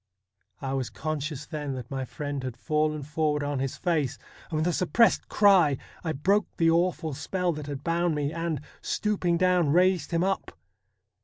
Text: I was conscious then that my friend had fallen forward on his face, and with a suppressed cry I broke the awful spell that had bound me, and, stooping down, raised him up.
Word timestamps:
I 0.63 0.73
was 0.73 0.89
conscious 0.89 1.45
then 1.45 1.75
that 1.75 1.91
my 1.91 2.05
friend 2.05 2.41
had 2.43 2.57
fallen 2.57 3.03
forward 3.03 3.43
on 3.43 3.59
his 3.59 3.77
face, 3.77 4.17
and 4.49 4.57
with 4.57 4.65
a 4.65 4.73
suppressed 4.73 5.29
cry 5.29 5.77
I 6.03 6.11
broke 6.11 6.47
the 6.57 6.71
awful 6.71 7.13
spell 7.13 7.53
that 7.53 7.67
had 7.67 7.83
bound 7.83 8.15
me, 8.15 8.33
and, 8.33 8.61
stooping 8.81 9.37
down, 9.37 9.69
raised 9.69 10.09
him 10.09 10.23
up. 10.23 10.57